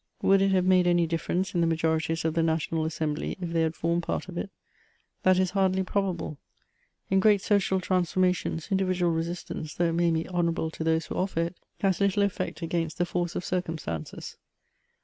[0.23, 3.61] Would it have made any difference in the majorities of the National Assembly if they
[3.61, 4.49] had formed part of it?
[5.21, 6.39] That is hardly probable;
[7.11, 11.13] in great social transformations, individual resistance, though it may be honour able to those who
[11.15, 14.37] offer it, has little effect against the force of circumstances.